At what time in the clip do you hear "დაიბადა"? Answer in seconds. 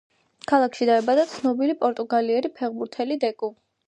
0.89-1.25